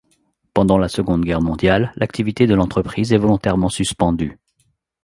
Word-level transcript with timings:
Pendant 0.55 0.79
la 0.79 0.87
Seconde 0.89 1.23
Guerre 1.25 1.43
mondiale, 1.43 1.93
l'activité 1.95 2.47
de 2.47 2.55
l'entreprise 2.55 3.13
est 3.13 3.19
volontairement 3.19 3.69
suspendue. 3.69 4.39